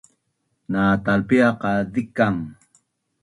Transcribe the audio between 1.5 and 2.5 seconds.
qa zikang?